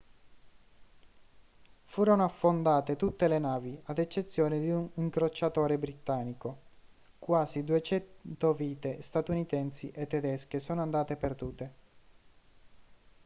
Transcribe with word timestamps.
furono 1.85 2.23
affondate 2.23 2.95
tutte 2.95 3.27
le 3.27 3.37
navi 3.37 3.79
ad 3.83 3.99
eccezione 3.99 4.59
di 4.59 4.71
un 4.71 4.89
incrociatore 4.95 5.77
britannico 5.77 6.57
quasi 7.19 7.63
200 7.63 8.51
vite 8.55 9.03
statunitensi 9.03 9.91
e 9.91 10.07
tedesche 10.07 10.59
sono 10.59 10.81
andate 10.81 11.15
perdute 11.17 11.73